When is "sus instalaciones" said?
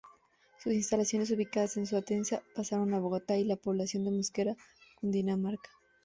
0.57-1.29